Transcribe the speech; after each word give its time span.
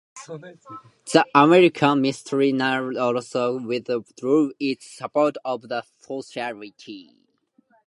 The 1.13 1.27
American 1.35 2.01
Missionary 2.01 2.49
Association 2.97 3.67
withdrew 3.67 4.51
its 4.59 4.97
support 4.97 5.37
of 5.45 5.61
the 5.69 5.83
Society. 6.07 7.13